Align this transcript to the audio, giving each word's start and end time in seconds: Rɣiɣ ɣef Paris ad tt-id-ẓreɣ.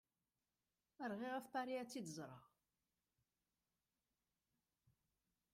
Rɣiɣ 1.11 1.31
ɣef 1.35 1.45
Paris 1.53 1.79
ad 1.81 1.87
tt-id-ẓreɣ. 1.87 2.43